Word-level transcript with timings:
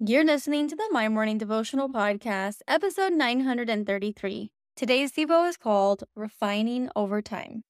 You're 0.00 0.24
listening 0.24 0.68
to 0.68 0.76
the 0.76 0.88
My 0.92 1.08
Morning 1.08 1.38
Devotional 1.38 1.88
Podcast, 1.88 2.58
episode 2.68 3.14
933. 3.14 4.52
Today's 4.76 5.10
Devo 5.10 5.48
is 5.48 5.56
called 5.56 6.04
Refining 6.14 6.88
Over 6.94 7.20
Time. 7.20 7.64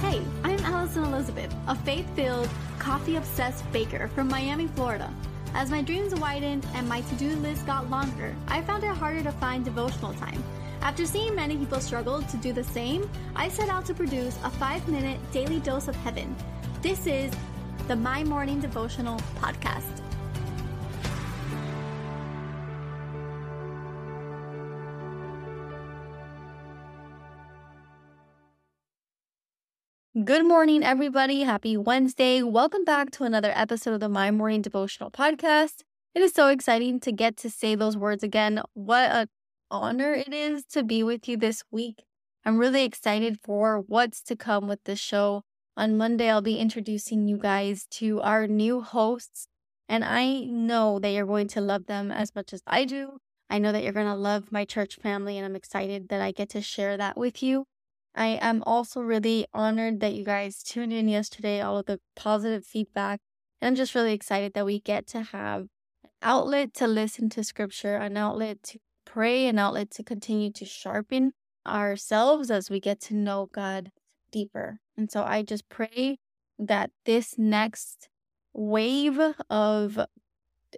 Hey, 0.00 0.22
I'm 0.42 0.58
Alison 0.60 1.04
Elizabeth, 1.04 1.54
a 1.66 1.74
faith 1.74 2.06
filled, 2.16 2.48
coffee 2.78 3.16
obsessed 3.16 3.70
baker 3.70 4.08
from 4.08 4.28
Miami, 4.28 4.68
Florida. 4.68 5.12
As 5.52 5.70
my 5.70 5.82
dreams 5.82 6.14
widened 6.14 6.66
and 6.72 6.88
my 6.88 7.02
to 7.02 7.14
do 7.16 7.36
list 7.36 7.66
got 7.66 7.90
longer, 7.90 8.34
I 8.48 8.62
found 8.62 8.84
it 8.84 8.96
harder 8.96 9.22
to 9.22 9.32
find 9.32 9.66
devotional 9.66 10.14
time. 10.14 10.42
After 10.80 11.04
seeing 11.04 11.34
many 11.34 11.58
people 11.58 11.80
struggle 11.80 12.22
to 12.22 12.36
do 12.38 12.54
the 12.54 12.64
same, 12.64 13.10
I 13.36 13.50
set 13.50 13.68
out 13.68 13.84
to 13.84 13.92
produce 13.92 14.38
a 14.44 14.48
five 14.48 14.88
minute 14.88 15.20
daily 15.30 15.60
dose 15.60 15.88
of 15.88 15.96
heaven. 15.96 16.34
This 16.80 17.06
is 17.06 17.30
the 17.88 17.96
My 17.96 18.22
Morning 18.22 18.60
Devotional 18.60 19.18
podcast. 19.40 19.82
Good 30.22 30.44
morning, 30.44 30.84
everybody. 30.84 31.44
Happy 31.44 31.78
Wednesday. 31.78 32.42
Welcome 32.42 32.84
back 32.84 33.10
to 33.12 33.24
another 33.24 33.52
episode 33.54 33.94
of 33.94 34.00
the 34.00 34.10
My 34.10 34.30
Morning 34.30 34.60
Devotional 34.60 35.10
podcast. 35.10 35.80
It 36.14 36.20
is 36.20 36.32
so 36.32 36.48
exciting 36.48 37.00
to 37.00 37.10
get 37.10 37.38
to 37.38 37.48
say 37.48 37.74
those 37.74 37.96
words 37.96 38.22
again. 38.22 38.60
What 38.74 39.10
an 39.10 39.28
honor 39.70 40.12
it 40.12 40.34
is 40.34 40.64
to 40.72 40.84
be 40.84 41.02
with 41.02 41.26
you 41.26 41.38
this 41.38 41.62
week. 41.70 42.04
I'm 42.44 42.58
really 42.58 42.84
excited 42.84 43.38
for 43.42 43.80
what's 43.80 44.20
to 44.24 44.36
come 44.36 44.68
with 44.68 44.84
this 44.84 44.98
show. 44.98 45.44
On 45.78 45.96
Monday, 45.96 46.28
I'll 46.28 46.42
be 46.42 46.58
introducing 46.58 47.28
you 47.28 47.36
guys 47.36 47.86
to 47.92 48.20
our 48.22 48.48
new 48.48 48.80
hosts, 48.80 49.46
and 49.88 50.04
I 50.04 50.40
know 50.40 50.98
that 50.98 51.10
you're 51.10 51.24
going 51.24 51.46
to 51.50 51.60
love 51.60 51.86
them 51.86 52.10
as 52.10 52.34
much 52.34 52.52
as 52.52 52.64
I 52.66 52.84
do. 52.84 53.18
I 53.48 53.60
know 53.60 53.70
that 53.70 53.84
you're 53.84 53.92
going 53.92 54.06
to 54.06 54.16
love 54.16 54.50
my 54.50 54.64
church 54.64 54.96
family, 54.96 55.38
and 55.38 55.46
I'm 55.46 55.54
excited 55.54 56.08
that 56.08 56.20
I 56.20 56.32
get 56.32 56.48
to 56.48 56.62
share 56.62 56.96
that 56.96 57.16
with 57.16 57.44
you. 57.44 57.66
I 58.12 58.40
am 58.40 58.64
also 58.66 59.00
really 59.00 59.46
honored 59.54 60.00
that 60.00 60.14
you 60.14 60.24
guys 60.24 60.64
tuned 60.64 60.92
in 60.92 61.06
yesterday, 61.06 61.60
all 61.60 61.78
of 61.78 61.86
the 61.86 62.00
positive 62.16 62.66
feedback. 62.66 63.20
And 63.60 63.68
I'm 63.68 63.76
just 63.76 63.94
really 63.94 64.14
excited 64.14 64.54
that 64.54 64.66
we 64.66 64.80
get 64.80 65.06
to 65.08 65.22
have 65.22 65.68
an 66.02 66.10
outlet 66.22 66.74
to 66.74 66.88
listen 66.88 67.28
to 67.30 67.44
scripture, 67.44 67.94
an 67.94 68.16
outlet 68.16 68.64
to 68.64 68.80
pray, 69.04 69.46
an 69.46 69.60
outlet 69.60 69.92
to 69.92 70.02
continue 70.02 70.50
to 70.54 70.64
sharpen 70.64 71.34
ourselves 71.64 72.50
as 72.50 72.68
we 72.68 72.80
get 72.80 73.00
to 73.02 73.14
know 73.14 73.48
God 73.52 73.92
deeper. 74.30 74.80
And 74.96 75.10
so 75.10 75.22
I 75.22 75.42
just 75.42 75.68
pray 75.68 76.18
that 76.58 76.90
this 77.04 77.38
next 77.38 78.08
wave 78.52 79.20
of 79.48 79.98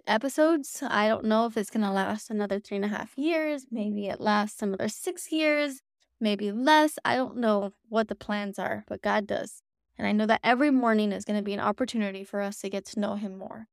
episodes, 0.07 0.83
I 0.85 1.07
don't 1.07 1.25
know 1.25 1.45
if 1.45 1.57
it's 1.57 1.69
going 1.69 1.85
to 1.85 1.91
last 1.91 2.29
another 2.29 2.59
three 2.59 2.77
and 2.77 2.85
a 2.85 2.89
half 2.89 3.17
years. 3.17 3.65
Maybe 3.71 4.07
it 4.07 4.21
lasts 4.21 4.61
another 4.61 4.87
six 4.87 5.31
years, 5.31 5.81
maybe 6.19 6.51
less. 6.51 6.97
I 7.03 7.15
don't 7.15 7.37
know 7.37 7.73
what 7.89 8.07
the 8.07 8.15
plans 8.15 8.59
are, 8.59 8.83
but 8.87 9.01
God 9.01 9.27
does. 9.27 9.63
And 9.97 10.07
I 10.07 10.11
know 10.11 10.25
that 10.25 10.41
every 10.43 10.71
morning 10.71 11.11
is 11.11 11.25
going 11.25 11.37
to 11.37 11.43
be 11.43 11.53
an 11.53 11.59
opportunity 11.59 12.23
for 12.23 12.41
us 12.41 12.59
to 12.61 12.69
get 12.69 12.85
to 12.85 12.99
know 12.99 13.15
Him 13.15 13.37
more. 13.37 13.67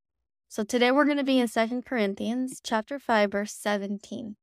So 0.49 0.65
today 0.65 0.91
we're 0.91 1.05
going 1.05 1.19
to 1.19 1.25
be 1.25 1.39
in 1.39 1.49
Second 1.49 1.85
Corinthians 1.85 2.61
chapter 2.63 2.99
5 2.99 3.33
verse 3.33 3.53
17. 3.53 4.37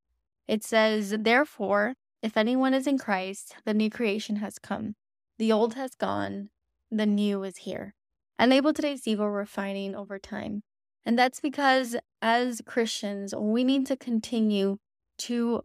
It 0.47 0.63
says, 0.63 1.15
"Therefore, 1.19 1.95
if 2.21 2.37
anyone 2.37 2.73
is 2.73 2.87
in 2.87 2.97
Christ, 2.97 3.55
the 3.65 3.73
new 3.73 3.89
creation 3.89 4.37
has 4.37 4.57
come. 4.57 4.95
The 5.37 5.51
old 5.51 5.73
has 5.73 5.95
gone, 5.95 6.49
the 6.89 7.05
new 7.05 7.43
is 7.43 7.57
here. 7.57 7.93
And 8.39 8.51
label 8.51 8.73
today's 8.73 9.03
Devo 9.03 9.33
refining 9.33 9.95
over 9.95 10.17
time. 10.17 10.63
And 11.05 11.19
that's 11.19 11.39
because 11.39 11.95
as 12.21 12.61
Christians, 12.65 13.33
we 13.35 13.63
need 13.63 13.85
to 13.87 13.97
continue 13.97 14.77
to 15.19 15.63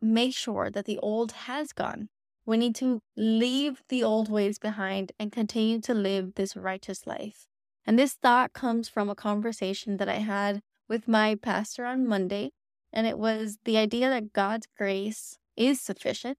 make 0.00 0.34
sure 0.34 0.70
that 0.70 0.84
the 0.84 0.98
old 0.98 1.32
has 1.32 1.72
gone. 1.72 2.08
We 2.44 2.56
need 2.56 2.74
to 2.76 3.00
leave 3.16 3.82
the 3.88 4.02
old 4.02 4.28
ways 4.28 4.58
behind 4.58 5.12
and 5.18 5.30
continue 5.30 5.80
to 5.82 5.94
live 5.94 6.34
this 6.34 6.56
righteous 6.56 7.06
life. 7.06 7.46
And 7.86 7.98
this 7.98 8.14
thought 8.14 8.52
comes 8.52 8.88
from 8.88 9.08
a 9.08 9.14
conversation 9.14 9.96
that 9.98 10.08
I 10.08 10.16
had 10.16 10.60
with 10.88 11.06
my 11.08 11.36
pastor 11.36 11.84
on 11.84 12.06
Monday. 12.06 12.50
And 12.92 13.06
it 13.06 13.18
was 13.18 13.58
the 13.64 13.78
idea 13.78 14.08
that 14.10 14.32
God's 14.32 14.66
grace 14.76 15.38
is 15.56 15.80
sufficient 15.80 16.38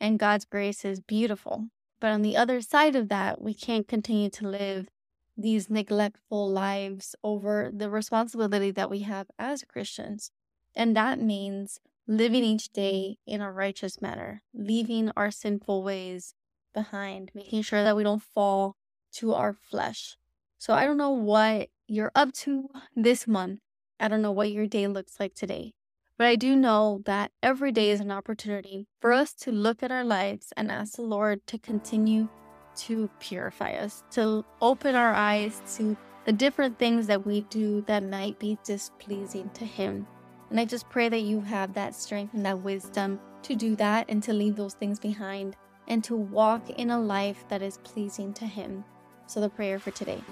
and 0.00 0.18
God's 0.18 0.46
grace 0.46 0.84
is 0.84 1.00
beautiful. 1.00 1.68
But 2.02 2.10
on 2.10 2.22
the 2.22 2.36
other 2.36 2.60
side 2.60 2.96
of 2.96 3.08
that, 3.10 3.40
we 3.40 3.54
can't 3.54 3.86
continue 3.86 4.28
to 4.30 4.48
live 4.48 4.88
these 5.36 5.70
neglectful 5.70 6.50
lives 6.50 7.14
over 7.22 7.70
the 7.72 7.88
responsibility 7.88 8.72
that 8.72 8.90
we 8.90 9.02
have 9.02 9.28
as 9.38 9.62
Christians. 9.62 10.32
And 10.74 10.96
that 10.96 11.20
means 11.20 11.78
living 12.08 12.42
each 12.42 12.72
day 12.72 13.18
in 13.24 13.40
a 13.40 13.52
righteous 13.52 14.02
manner, 14.02 14.42
leaving 14.52 15.12
our 15.16 15.30
sinful 15.30 15.84
ways 15.84 16.34
behind, 16.74 17.30
making 17.36 17.62
sure 17.62 17.84
that 17.84 17.94
we 17.94 18.02
don't 18.02 18.20
fall 18.20 18.74
to 19.12 19.34
our 19.34 19.52
flesh. 19.52 20.16
So 20.58 20.74
I 20.74 20.86
don't 20.86 20.96
know 20.96 21.10
what 21.10 21.68
you're 21.86 22.10
up 22.16 22.32
to 22.32 22.68
this 22.96 23.28
month. 23.28 23.60
I 24.00 24.08
don't 24.08 24.22
know 24.22 24.32
what 24.32 24.50
your 24.50 24.66
day 24.66 24.88
looks 24.88 25.20
like 25.20 25.34
today. 25.36 25.74
But 26.22 26.28
I 26.28 26.36
do 26.36 26.54
know 26.54 27.02
that 27.04 27.32
every 27.42 27.72
day 27.72 27.90
is 27.90 27.98
an 27.98 28.12
opportunity 28.12 28.86
for 29.00 29.12
us 29.12 29.32
to 29.40 29.50
look 29.50 29.82
at 29.82 29.90
our 29.90 30.04
lives 30.04 30.52
and 30.56 30.70
ask 30.70 30.94
the 30.94 31.02
Lord 31.02 31.44
to 31.48 31.58
continue 31.58 32.28
to 32.76 33.10
purify 33.18 33.72
us, 33.72 34.04
to 34.12 34.44
open 34.60 34.94
our 34.94 35.12
eyes 35.12 35.60
to 35.78 35.96
the 36.24 36.32
different 36.32 36.78
things 36.78 37.08
that 37.08 37.26
we 37.26 37.40
do 37.50 37.80
that 37.88 38.04
might 38.04 38.38
be 38.38 38.56
displeasing 38.62 39.50
to 39.54 39.64
Him. 39.64 40.06
And 40.48 40.60
I 40.60 40.64
just 40.64 40.88
pray 40.90 41.08
that 41.08 41.22
you 41.22 41.40
have 41.40 41.74
that 41.74 41.92
strength 41.92 42.34
and 42.34 42.46
that 42.46 42.62
wisdom 42.62 43.18
to 43.42 43.56
do 43.56 43.74
that 43.74 44.06
and 44.08 44.22
to 44.22 44.32
leave 44.32 44.54
those 44.54 44.74
things 44.74 45.00
behind 45.00 45.56
and 45.88 46.04
to 46.04 46.14
walk 46.14 46.70
in 46.70 46.90
a 46.90 47.00
life 47.00 47.44
that 47.48 47.62
is 47.62 47.78
pleasing 47.78 48.32
to 48.34 48.46
Him. 48.46 48.84
So, 49.26 49.40
the 49.40 49.50
prayer 49.50 49.80
for 49.80 49.90
today. 49.90 50.22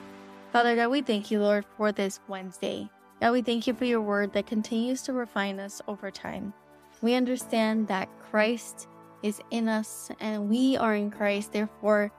Father 0.52 0.76
God, 0.76 0.90
we 0.90 1.02
thank 1.02 1.32
you, 1.32 1.40
Lord, 1.40 1.64
for 1.76 1.90
this 1.90 2.20
Wednesday. 2.28 2.88
God, 3.20 3.32
we 3.32 3.42
thank 3.42 3.66
you 3.66 3.74
for 3.74 3.84
your 3.84 4.00
word 4.00 4.32
that 4.32 4.46
continues 4.46 5.02
to 5.02 5.12
refine 5.12 5.60
us 5.60 5.82
over 5.86 6.10
time. 6.10 6.54
We 7.02 7.12
understand 7.14 7.86
that 7.88 8.08
Christ 8.30 8.88
is 9.22 9.42
in 9.50 9.68
us 9.68 10.10
and 10.20 10.48
we 10.48 10.78
are 10.78 10.94
in 10.94 11.10
Christ. 11.10 11.52
Therefore, 11.52 12.10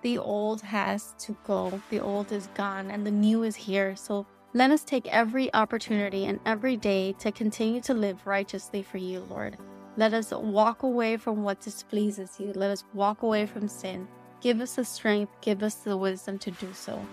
the 0.00 0.16
old 0.16 0.62
has 0.62 1.14
to 1.18 1.36
go, 1.44 1.82
the 1.90 2.00
old 2.00 2.32
is 2.32 2.48
gone, 2.54 2.90
and 2.90 3.06
the 3.06 3.10
new 3.10 3.42
is 3.42 3.56
here. 3.56 3.94
So 3.94 4.26
let 4.54 4.70
us 4.70 4.84
take 4.84 5.06
every 5.08 5.52
opportunity 5.52 6.24
and 6.24 6.40
every 6.46 6.78
day 6.78 7.12
to 7.18 7.30
continue 7.30 7.82
to 7.82 7.92
live 7.92 8.26
righteously 8.26 8.82
for 8.82 8.96
you, 8.96 9.20
Lord. 9.28 9.58
Let 9.98 10.14
us 10.14 10.30
walk 10.30 10.82
away 10.82 11.18
from 11.18 11.42
what 11.42 11.60
displeases 11.60 12.36
you. 12.38 12.52
Let 12.54 12.70
us 12.70 12.84
walk 12.94 13.22
away 13.22 13.44
from 13.44 13.68
sin. 13.68 14.08
Give 14.40 14.62
us 14.62 14.76
the 14.76 14.84
strength, 14.84 15.32
give 15.42 15.62
us 15.62 15.74
the 15.74 15.96
wisdom 15.96 16.38
to 16.38 16.52
do 16.52 16.72
so. 16.72 17.04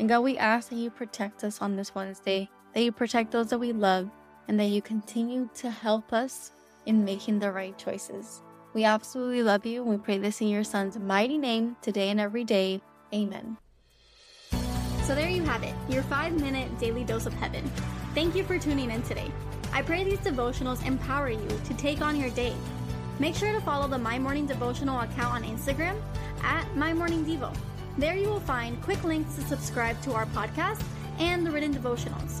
And 0.00 0.08
God, 0.08 0.20
we 0.20 0.38
ask 0.38 0.70
that 0.70 0.76
you 0.76 0.90
protect 0.90 1.44
us 1.44 1.60
on 1.60 1.76
this 1.76 1.94
Wednesday 1.94 2.48
that 2.74 2.82
you 2.82 2.92
protect 2.92 3.32
those 3.32 3.48
that 3.50 3.58
we 3.58 3.72
love, 3.72 4.08
and 4.48 4.58
that 4.58 4.66
you 4.66 4.82
continue 4.82 5.48
to 5.54 5.70
help 5.70 6.12
us 6.12 6.52
in 6.86 7.04
making 7.04 7.38
the 7.38 7.52
right 7.52 7.76
choices. 7.78 8.42
We 8.72 8.84
absolutely 8.84 9.42
love 9.42 9.66
you, 9.66 9.82
and 9.82 9.90
we 9.90 9.96
pray 9.96 10.18
this 10.18 10.40
in 10.40 10.48
your 10.48 10.64
Son's 10.64 10.98
mighty 10.98 11.38
name 11.38 11.76
today 11.82 12.10
and 12.10 12.20
every 12.20 12.44
day. 12.44 12.80
Amen. 13.12 13.56
So 15.04 15.14
there 15.14 15.28
you 15.28 15.42
have 15.42 15.64
it, 15.64 15.74
your 15.88 16.02
five 16.04 16.32
minute 16.40 16.78
daily 16.78 17.02
dose 17.02 17.26
of 17.26 17.32
heaven. 17.34 17.68
Thank 18.14 18.36
you 18.36 18.44
for 18.44 18.58
tuning 18.58 18.90
in 18.90 19.02
today. 19.02 19.30
I 19.72 19.82
pray 19.82 20.04
these 20.04 20.18
devotionals 20.18 20.84
empower 20.86 21.30
you 21.30 21.48
to 21.64 21.74
take 21.74 22.00
on 22.00 22.16
your 22.16 22.30
day. 22.30 22.54
Make 23.18 23.34
sure 23.34 23.52
to 23.52 23.60
follow 23.60 23.88
the 23.88 23.98
My 23.98 24.18
Morning 24.18 24.46
Devotional 24.46 25.00
account 25.00 25.34
on 25.34 25.42
Instagram 25.42 26.00
at 26.42 26.64
My 26.76 26.92
Morning 26.94 27.24
Devo. 27.24 27.54
There 27.98 28.16
you 28.16 28.28
will 28.28 28.40
find 28.40 28.80
quick 28.82 29.02
links 29.04 29.34
to 29.34 29.42
subscribe 29.42 30.00
to 30.02 30.12
our 30.12 30.26
podcast 30.26 30.82
and 31.18 31.44
the 31.44 31.50
written 31.50 31.74
devotionals. 31.74 32.40